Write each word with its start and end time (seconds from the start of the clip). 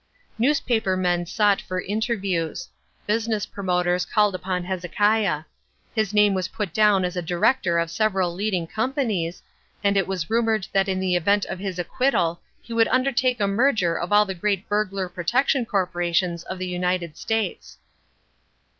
Newspaper 0.39 0.97
men 0.97 1.27
sought 1.27 1.61
for 1.61 1.79
interviews. 1.79 2.69
Business 3.05 3.45
promoters 3.45 4.03
called 4.03 4.33
upon 4.33 4.63
Hezekiah. 4.63 5.43
His 5.93 6.11
name 6.11 6.33
was 6.33 6.47
put 6.47 6.73
down 6.73 7.05
as 7.05 7.15
a 7.15 7.21
director 7.21 7.77
of 7.77 7.91
several 7.91 8.33
leading 8.33 8.65
companies, 8.65 9.43
and 9.83 9.95
it 9.95 10.07
was 10.07 10.27
rumoured 10.27 10.65
that 10.73 10.89
in 10.89 10.99
the 10.99 11.15
event 11.15 11.45
of 11.45 11.59
his 11.59 11.77
acquittal 11.77 12.41
he 12.63 12.73
would 12.73 12.87
undertake 12.87 13.39
a 13.39 13.45
merger 13.47 13.95
of 13.95 14.11
all 14.11 14.25
the 14.25 14.33
great 14.33 14.67
burglar 14.67 15.07
protection 15.07 15.67
corporations 15.67 16.41
of 16.45 16.57
the 16.57 16.65
United 16.65 17.15
States. 17.15 17.77